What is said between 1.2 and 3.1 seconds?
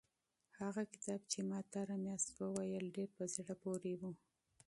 چې ما تېره میاشت ولوست ډېر